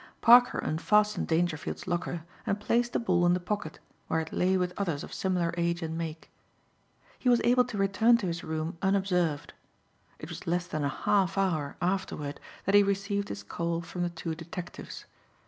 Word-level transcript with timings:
Parker 0.19 0.57
unfastened 0.57 1.27
Dangerfield's 1.27 1.85
locker 1.85 2.23
and 2.47 2.59
placed 2.59 2.93
the 2.93 2.97
ball 2.99 3.23
in 3.27 3.33
the 3.35 3.39
pocket, 3.39 3.77
where 4.07 4.19
it 4.19 4.33
lay 4.33 4.57
with 4.57 4.73
others 4.75 5.03
of 5.03 5.13
similar 5.13 5.53
age 5.59 5.83
and 5.83 5.95
make. 5.95 6.31
He 7.19 7.29
was 7.29 7.39
able 7.43 7.63
to 7.65 7.77
return 7.77 8.17
to 8.17 8.25
his 8.25 8.43
room 8.43 8.79
unobserved. 8.81 9.53
It 10.17 10.29
was 10.29 10.47
less 10.47 10.65
than 10.65 10.83
a 10.83 10.89
half 10.89 11.37
hour 11.37 11.77
afterward 11.83 12.39
that 12.65 12.73
he 12.73 12.81
received 12.81 13.29
his 13.29 13.43
call 13.43 13.81
from 13.81 14.01
the 14.01 14.09
two 14.09 14.33
detectives. 14.33 15.05